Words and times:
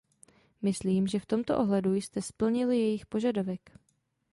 Myslím, 0.61 1.07
že 1.07 1.19
v 1.19 1.25
tomto 1.25 1.57
ohledu 1.59 1.95
jste 1.95 2.21
splnili 2.21 2.77
jejich 2.79 3.05
požadavek. 3.05 3.71